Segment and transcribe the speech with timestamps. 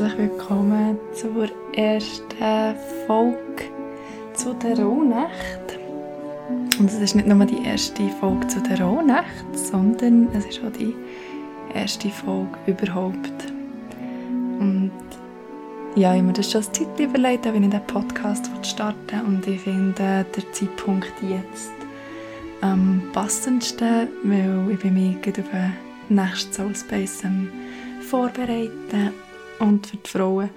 [0.00, 2.74] herzlich willkommen zur ersten
[3.06, 3.64] Folge
[4.32, 5.78] zu der Rauhnacht.
[6.78, 10.72] Und es ist nicht nur die erste Folge zu der Rauhnacht, sondern es ist auch
[10.72, 10.94] die
[11.74, 13.52] erste Folge überhaupt.
[14.58, 14.90] Und
[15.96, 19.46] ja, ich habe mir das schon als Zeit überlegt, wenn ich den Podcast starten und
[19.46, 21.72] ich finde der Zeitpunkt jetzt
[22.62, 25.72] am passendsten, weil ich bin mich auf den
[26.08, 27.22] nächsten Soul Space
[28.08, 29.10] vorbereiten
[29.60, 30.50] und für die Frauen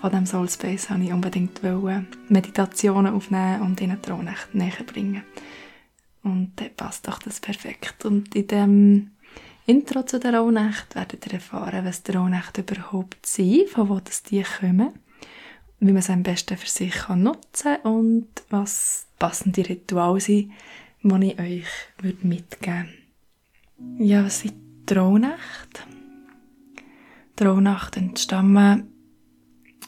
[0.00, 1.60] von diesem Soul Space wollte ich unbedingt
[2.28, 5.22] Meditationen aufnehmen und ihnen die Rauhnacht näher bringen.
[6.22, 8.04] Und dann passt doch das perfekt.
[8.04, 9.10] Und in dem
[9.66, 14.22] Intro zu der Rauhnacht werdet ihr erfahren, was die Rauhnacht überhaupt sind, von wo das
[14.22, 14.90] die kommen,
[15.80, 20.52] wie man es am besten für sich kann nutzen kann und was passende Rituale sind,
[21.02, 21.66] die ich euch
[22.22, 22.88] mitgeben
[23.78, 24.04] würde.
[24.04, 24.54] Ja, was sind
[24.88, 25.86] die Rauhnacht?
[27.38, 28.90] Die Rauhnacht entstammen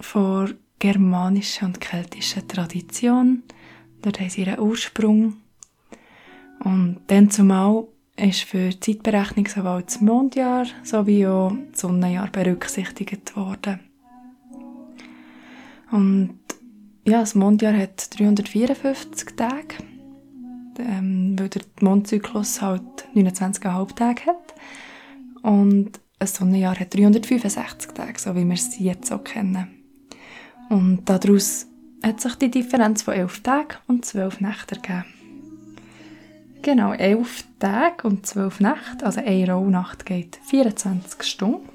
[0.00, 3.42] von germanischer und keltischer Tradition.
[4.02, 5.34] Dort haben sie ihren Ursprung.
[6.60, 13.34] Und dann zumal ist für die Zeitberechnung sowohl das Mondjahr sowie auch das Sonnenjahr berücksichtigt
[13.36, 13.80] worden.
[15.90, 16.38] Und
[17.06, 19.76] ja, das Mondjahr hat 354 Tage,
[20.78, 24.54] ähm, weil der Mondzyklus halt 29,5 Tage hat.
[25.42, 29.68] Und ein Sonnenjahr hat 365 Tage, so wie wir es jetzt so kennen.
[30.70, 31.66] Und daraus
[32.02, 35.04] hat sich die Differenz von 11 Tagen und 12 Nächten ergeben.
[36.62, 41.68] Genau, 11 Tage und 12 Nächte, also eine Rauhnacht geht 24 Stunden.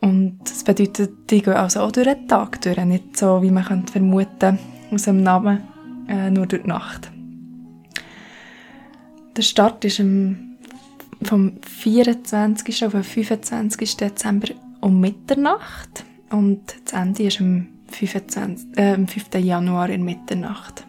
[0.00, 3.64] Und das bedeutet, die gehen also auch durch den Tag durch, nicht so, wie man
[3.64, 4.58] könnte vermuten
[4.90, 5.62] aus dem Namen,
[6.08, 7.10] äh, nur durch die Nacht.
[9.36, 10.53] Der Start ist am,
[11.24, 12.86] vom 24.
[12.86, 13.96] auf den 25.
[13.96, 14.48] Dezember
[14.80, 19.34] um Mitternacht und das Ende ist am, 25, äh, am 5.
[19.34, 20.84] Januar in Mitternacht.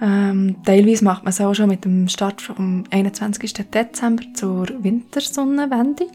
[0.00, 3.52] Ähm, teilweise macht man es auch schon mit dem Start vom 21.
[3.70, 6.08] Dezember zur Wintersonnenwende.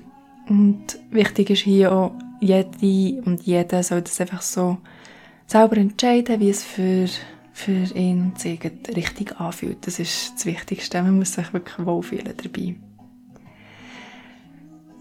[0.50, 4.77] Und wichtig ist hier auch, jede und jeder soll das einfach so
[5.47, 7.07] selber entscheiden, wie es für,
[7.57, 8.59] für ihn und sie
[8.95, 9.88] richtig anfühlt.
[9.88, 11.01] Das ist das Wichtigste.
[11.01, 12.75] Man muss sich wirklich wohlfühlen dabei.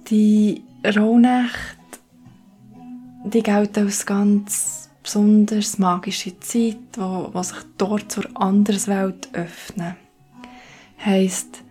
[0.08, 1.76] Die Rauhnacht,
[3.24, 9.94] die gelten als ganz besonders magische Zeit, wo, wo sich dort zur Anderswelt öffnen.
[11.04, 11.62] Heißt,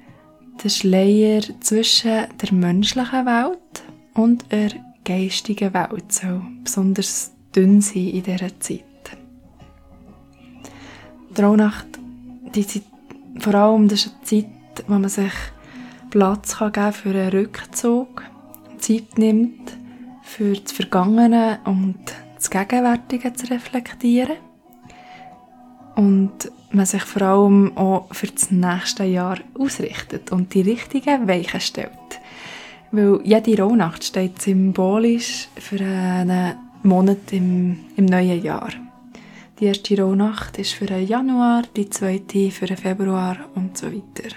[0.64, 4.70] der Schleier zwischen der menschlichen Welt und der
[5.04, 8.85] geistigen Welt soll besonders dünn sein in dieser Zeit.
[11.36, 11.88] Die Rauhnacht,
[12.54, 12.84] die Zeit,
[13.40, 15.34] vor allem, das ist eine Zeit, wo man sich
[16.10, 18.24] Platz kann geben für einen Rückzug,
[18.78, 19.78] Zeit nimmt
[20.24, 21.98] für das Vergangene und
[22.36, 24.38] das Gegenwärtige zu reflektieren
[25.96, 31.60] und man sich vor allem auch für das nächste Jahr ausrichtet und die richtigen Weichen
[31.60, 31.92] stellt.
[32.92, 38.70] Weil jede Rauhnacht steht symbolisch für einen Monat im, im neuen Jahr.
[39.60, 44.36] Die erste Rauhnacht ist für den Januar, die zweite für den Februar und so weiter.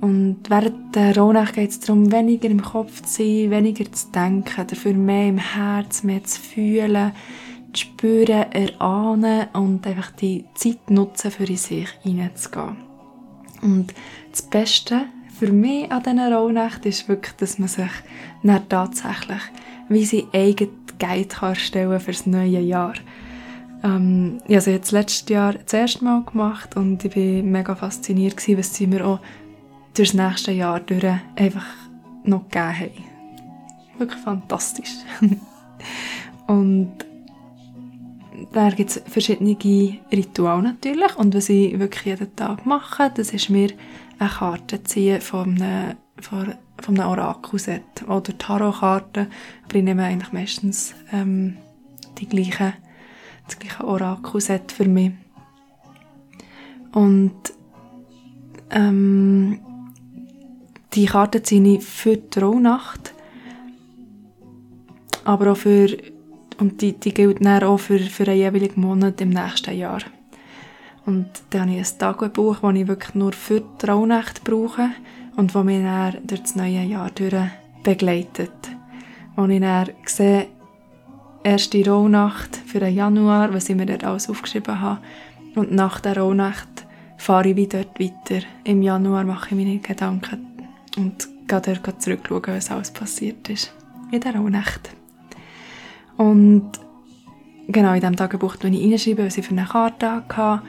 [0.00, 4.66] Und während der Rauhnacht geht es darum, weniger im Kopf zu sein, weniger zu denken,
[4.68, 7.10] dafür mehr im Herz, mehr zu fühlen,
[7.72, 12.76] zu spüren, erahnen und einfach die Zeit nutzen, für in sich hineinzugehen.
[13.60, 13.92] Und
[14.30, 17.90] das Beste für mich an diesen Rauhnacht ist wirklich, dass man sich
[18.44, 19.42] dann tatsächlich
[19.88, 22.94] wie sein eigenes Guide erstellen für das neue Jahr.
[23.82, 27.74] Ähm, ich habe es jetzt letztes Jahr das erste Mal gemacht und ich war mega
[27.74, 29.20] fasziniert, gewesen, was sie mir auch
[29.94, 31.04] durch das nächste Jahr durch
[31.36, 31.66] einfach
[32.24, 33.04] noch gegeben haben.
[33.98, 34.90] Wirklich fantastisch.
[36.46, 36.92] und
[38.52, 39.56] da gibt es verschiedene
[40.12, 43.70] Rituale natürlich und was ich wirklich jeden Tag mache, das ist mir
[44.18, 49.28] eine Karte ziehen von einem, von, von einem Orakelset oder Tarotkarten,
[49.64, 51.56] aber ich nehme eigentlich meistens ähm,
[52.18, 52.74] die gleiche,
[53.50, 55.12] das gleiche Orakelset für mich.
[56.92, 57.34] Und
[58.70, 59.60] ähm,
[60.94, 63.14] die Karte ziehe ich für die Rauhnacht,
[65.24, 65.96] aber auch für,
[66.58, 70.00] und die, die gilt dann auch für, für einen jeweiligen Monat im nächsten Jahr.
[71.06, 74.90] Und dann habe ich ein Tagebuch, das ich wirklich nur für die Rauhnacht brauche
[75.36, 77.10] und das mich dann durch das neue Jahr
[77.82, 78.52] begleitet.
[79.36, 80.48] Wo ich dann sehe,
[81.42, 85.00] erste Rauhnacht für den Januar, was ich mir dort alles aufgeschrieben habe.
[85.54, 88.46] Und nach der Rauhnacht fahre ich wieder weiter.
[88.64, 90.46] Im Januar mache ich meine Gedanken
[90.96, 93.72] und gehe dort zurückschauen, was alles passiert ist.
[94.10, 94.90] in der Rauhnacht.
[96.16, 96.70] Und
[97.68, 100.62] genau in diesem Tagebuch schreibe ich reinschreiben, was ich für eine Karte hatte,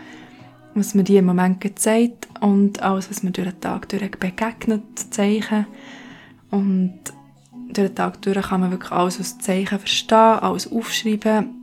[0.73, 4.83] was mir die im Moment gezeigt und alles, was mir durch den Tag durch begegnet,
[5.09, 5.65] Zeichen.
[6.49, 6.99] Und
[7.73, 11.61] durch den Tag durch kann man wirklich alles als Zeichen verstehen, alles aufschreiben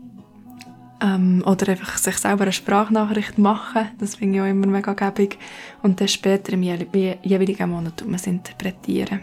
[1.03, 3.89] ähm, oder einfach sich selber eine Sprachnachricht machen.
[3.99, 5.39] Das finde ich auch immer mega gäbig.
[5.83, 9.21] Und dann später im jeweiligen Monat man es interpretieren.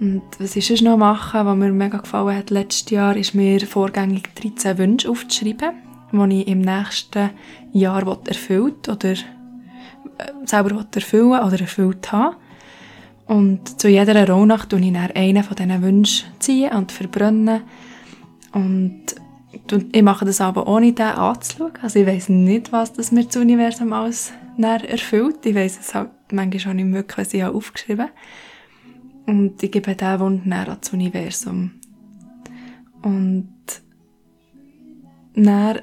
[0.00, 3.60] Und was ich sonst noch machen, was mir mega gefallen hat letztes Jahr, ist mir
[3.60, 5.72] vorgängig 13 Wünsche aufzuschreiben,
[6.12, 7.30] die ich im nächsten
[7.72, 9.16] Jahr erfüllt oder äh,
[10.44, 12.36] selber erfüllen oder erfüllt habe.
[13.26, 17.62] Und zu jeder Rauhnacht tue ich einen von diesen Wünschen und verbrennen.
[18.52, 19.02] Und
[19.92, 21.72] ich mache das aber ohne den anzuschauen.
[21.80, 25.44] Also ich weiß nicht, was das mir das Universum alles erfüllt.
[25.46, 28.12] Ich weiß es halt manchmal auch nicht wirklich, was ich aufgeschrieben habe.
[29.26, 31.70] Und ich gebe diesen Wunsch näher ans Universum.
[33.02, 33.48] Und
[35.34, 35.80] dann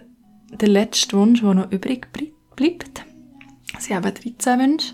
[0.51, 2.07] der letzte Wunsch, der noch übrig
[2.55, 3.05] bleibt,
[3.79, 4.93] sie haben 13 Wünsche,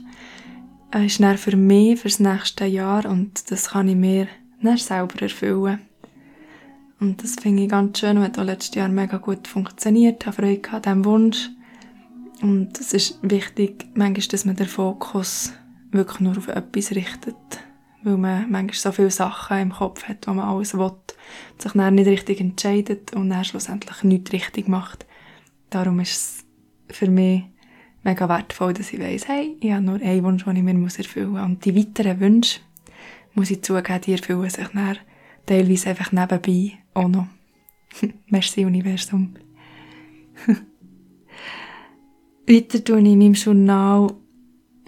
[0.95, 4.27] ist dann für mich, für das nächste Jahr und das kann ich mir
[4.61, 5.81] dann selber erfüllen.
[6.99, 10.21] Und das finde ich ganz schön und hat auch letztes Jahr mega gut funktioniert.
[10.21, 11.49] Ich habe Freude an diesem Wunsch.
[12.41, 15.53] Und es ist wichtig, manchmal, dass man den Fokus
[15.91, 17.35] wirklich nur auf etwas richtet.
[18.03, 20.91] Weil man manchmal so viele Sachen im Kopf hat, wo man alles will,
[21.57, 25.05] sich dann nicht richtig entscheidet und dann schlussendlich nichts richtig macht.
[25.69, 26.43] Darum ist
[26.89, 27.43] es für mich
[28.07, 31.31] mega wertvoll, dass ich weiss, hey, ich habe nur einen Wunsch, den ich mir erfüllen
[31.31, 31.41] muss.
[31.41, 32.61] Und die weiteren Wünsche,
[33.33, 34.97] muss ich zugeben, die erfüllen sich dann
[35.45, 37.27] teilweise einfach nebenbei auch noch.
[38.29, 39.35] Merci, Universum.
[42.47, 44.13] Weiter tue ich in meinem Journal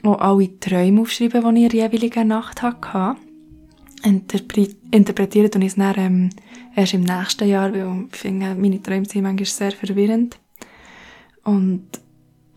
[0.04, 3.20] auch alle Träume aufschreiben, die ich in der jeweiligen Nacht hatte.
[4.92, 6.30] interpretieren tue ich es dann ähm,
[6.74, 10.40] erst im nächsten Jahr, weil ich finde, meine Träume sind manchmal sehr verwirrend.
[11.44, 11.84] Und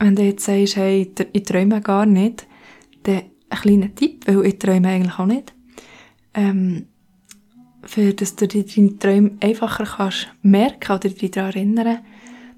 [0.03, 2.47] wenn du jetzt sagst, hey, ich träume gar nicht,
[3.05, 5.55] dann ein kleiner Tipp, weil ich träume eigentlich auch nicht.
[6.35, 6.87] Ähm,
[7.85, 11.99] für dass du dir deine Träume einfacher kannst merken oder dich daran erinnern,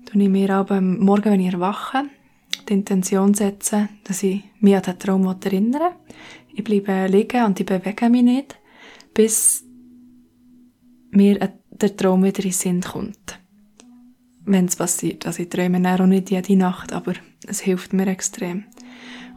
[0.06, 2.04] tue ich mir aber morgen, wenn ich erwache,
[2.68, 5.92] die Intention setzen, dass ich mich an den Traum erinnere.
[6.54, 8.58] Ich bleibe liegen und ich bewege mich nicht,
[9.12, 9.64] bis
[11.10, 11.38] mir
[11.70, 13.43] der Traum wieder in den Sinn kommt.
[14.46, 15.26] Wenn es passiert.
[15.26, 17.14] Also ich träume auch nicht jede Nacht, aber
[17.46, 18.64] es hilft mir extrem.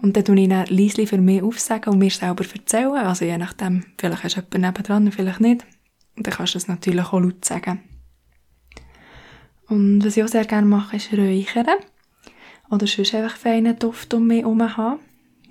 [0.01, 2.93] Und dann tue ich dann leise für mich aufsagen und mir selber erzählen.
[2.93, 5.65] Also je nachdem, vielleicht hast du jemanden nebendran, vielleicht nicht.
[6.17, 7.79] Dann kannst du es natürlich auch laut sagen.
[9.67, 11.67] Und was ich auch sehr gerne mache, ist räuchern.
[12.69, 14.99] Oder sonst einfach feinen Duft um mich herum haben.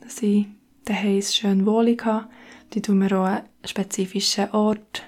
[0.01, 0.47] Dass ich
[0.85, 2.29] daheim schön wohlig habe.
[2.73, 5.03] Die tun mir auch einen spezifischen Ort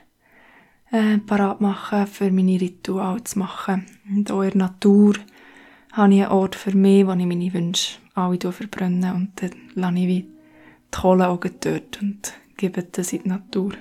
[0.90, 3.86] äh, parat machen, für meine Rituale zu machen.
[4.08, 5.14] Und auch in der Natur
[5.92, 9.14] habe ich einen Ort für mich, wo ich meine Wünsche alle verbrenne.
[9.14, 10.28] Und dann lasse ich wie die
[10.90, 13.72] Kohle auch dort und gebe das in die Natur.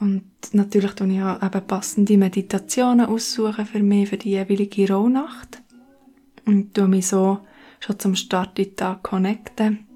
[0.00, 5.62] Und natürlich tue ich auch eben passende Meditationen aussuchen für mich, für die jeweilige Rauhnacht.
[6.44, 7.40] Und tue mich so
[7.80, 9.86] schon zum Start in den Tag connecten.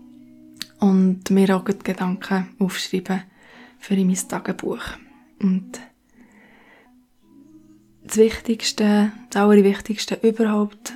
[0.80, 3.22] Und mir auch Gedanken aufschreiben
[3.78, 4.82] für mein Tagebuch.
[5.40, 5.80] Und
[8.04, 10.94] das Wichtigste, das Allerwichtigste überhaupt,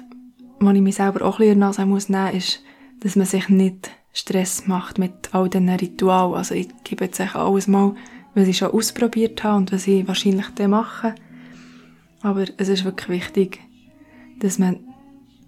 [0.61, 2.63] was ich mir selber auch ein bisschen muss nehmen, ist,
[3.01, 6.35] dass man sich nicht Stress macht mit all diesen Ritualen.
[6.35, 7.95] Also ich gebe jetzt alles mal
[8.35, 11.15] was ich schon ausprobiert habe und was ich wahrscheinlich dann mache.
[12.23, 13.61] Aber es ist wirklich wichtig,
[14.39, 14.81] dass man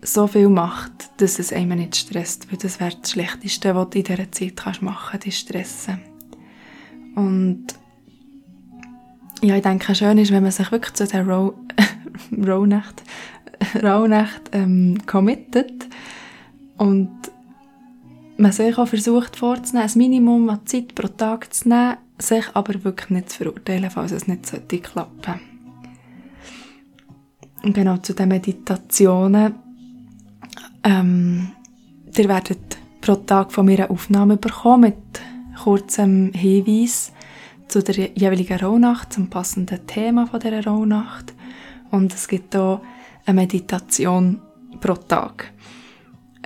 [0.03, 3.99] so viel macht, dass es einem nicht stresst, weil das wäre das Schlechteste, was du
[3.99, 6.13] in dieser Zeit machen kannst, ist stressen.
[7.14, 7.66] Und
[9.42, 13.02] ja, ich denke, schön ist, wenn man sich wirklich zu der Rauhnacht
[13.83, 15.88] Rauhnacht ähm, committet
[16.76, 17.11] und
[18.37, 22.83] man sich auch versucht vorzunehmen, ein Minimum an Zeit pro Tag zu nehmen, sich aber
[22.85, 25.40] wirklich nicht zu verurteilen, falls es nicht sollte klappen.
[27.62, 29.54] Und genau zu den Meditationen.
[30.83, 31.52] Ähm,
[32.14, 35.21] ihr werdet pro Tag von mir eine Aufnahme bekommen mit
[35.63, 37.13] kurzem Hinweis
[37.69, 41.33] zu der jeweiligen Rauhnacht, zum passenden Thema von dieser Rauhnacht.
[41.91, 42.81] Und es gibt auch
[43.27, 44.41] eine Meditation
[44.81, 45.53] pro Tag.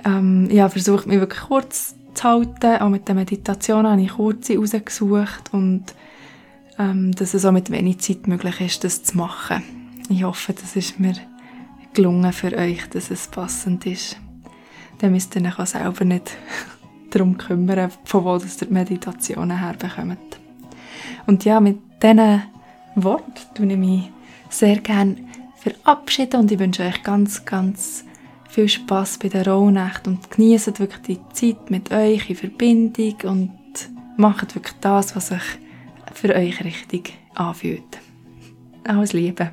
[0.05, 2.81] Ähm, ich habe versucht, mich wirklich kurz zu halten.
[2.81, 5.83] Auch mit der Meditation habe ich kurze rausgesucht und
[6.77, 9.63] ähm, dass es auch mit wenig Zeit möglich ist, das zu machen.
[10.09, 11.13] Ich hoffe, das ist mir
[11.93, 14.17] gelungen für euch, dass es passend ist.
[14.99, 16.31] Dann müsst ihr euch auch selber nicht
[17.09, 20.39] darum kümmern, von wo das die Meditationen herbekommt.
[21.27, 22.43] Und ja, mit diesen
[22.95, 24.11] Worten tue ich mich
[24.49, 25.15] sehr gerne
[25.57, 28.05] verabschieden und ich wünsche euch ganz, ganz
[28.49, 33.51] viel Spaß bei der Rauhnacht und genießt wirklich die Zeit mit euch in Verbindung und
[34.17, 35.43] macht wirklich das, was sich
[36.13, 37.99] für euch richtig anfühlt.
[38.83, 39.51] Alles Liebe.